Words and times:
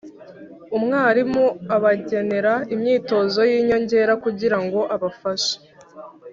umwarimu 0.77 1.45
abagenera 1.75 2.53
imyitozo 2.73 3.39
y’inyongera 3.49 4.13
kugira 4.23 4.57
ngo 4.63 4.79
abafashe 4.95 5.55